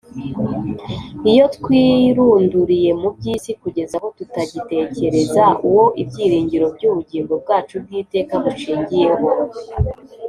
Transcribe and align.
Iyo 1.31 1.45
twirunduriye 1.55 2.91
mu 3.01 3.09
by’isi 3.15 3.51
kugeza 3.61 3.93
aho 3.99 4.07
tutagitekereza 4.17 5.43
Uwo 5.67 5.85
ibyiringiro 6.01 6.65
by’ubugingo 6.75 7.33
bwacu 7.43 7.75
bw’iteka 7.83 8.33
bushingiyeho, 8.43 9.27